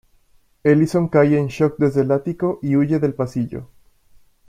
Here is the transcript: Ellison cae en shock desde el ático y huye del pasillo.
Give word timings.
Ellison 0.63 1.07
cae 1.09 1.37
en 1.37 1.47
shock 1.49 1.75
desde 1.77 2.01
el 2.01 2.09
ático 2.11 2.57
y 2.63 2.75
huye 2.75 2.97
del 2.97 3.13
pasillo. 3.13 3.67